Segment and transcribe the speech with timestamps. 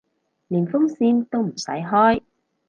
[0.47, 2.23] 連風扇都唔使開